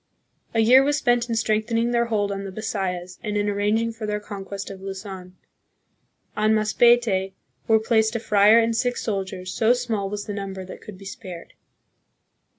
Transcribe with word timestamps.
A 0.55 0.61
year 0.61 0.81
was 0.83 0.97
spent 0.97 1.29
in 1.29 1.35
strengthening 1.35 1.91
their 1.91 2.05
hold 2.05 2.31
on 2.31 2.43
the 2.43 2.51
Bisayas 2.51 3.19
and 3.21 3.37
in 3.37 3.47
arranging 3.47 3.91
for 3.91 4.07
their 4.07 4.19
conquest 4.19 4.71
of 4.71 4.81
Luzon. 4.81 5.35
On 6.35 6.55
Masbate 6.55 7.33
were 7.67 7.77
placed 7.77 8.15
a 8.15 8.19
friar 8.19 8.57
and 8.57 8.75
six 8.75 9.03
soldiers, 9.03 9.53
so 9.53 9.73
small 9.73 10.09
was 10.09 10.25
the 10.25 10.33
number 10.33 10.65
that 10.65 10.81
could 10.81 10.97
be 10.97 11.05
spared. 11.05 11.53